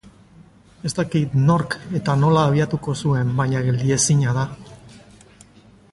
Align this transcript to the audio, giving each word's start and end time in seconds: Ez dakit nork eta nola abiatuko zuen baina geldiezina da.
Ez 0.89 0.91
dakit 0.99 1.35
nork 1.49 1.75
eta 1.99 2.15
nola 2.23 2.47
abiatuko 2.53 2.97
zuen 3.05 3.37
baina 3.43 3.63
geldiezina 3.69 4.35
da. 4.39 4.49